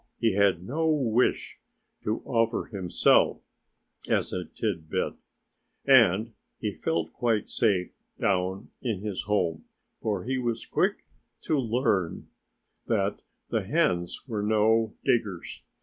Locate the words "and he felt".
5.85-7.13